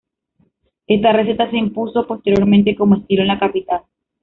Esta 0.87 1.11
receta 1.11 1.47
se 1.51 1.57
impuso 1.57 2.07
posteriormente 2.07 2.75
como 2.75 2.95
estilo 2.95 3.21
en 3.21 3.27
la 3.27 3.37
capital. 3.39 3.83